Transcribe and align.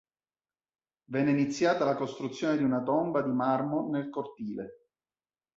Venne 1.11 1.29
iniziata 1.29 1.85
la 1.85 1.93
costruzione 1.93 2.57
di 2.57 2.63
una 2.63 2.81
tomba 2.81 3.21
di 3.21 3.29
marmo 3.31 3.87
nel 3.91 4.09
cortile. 4.09 4.87